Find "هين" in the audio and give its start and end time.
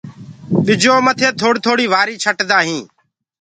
2.67-2.79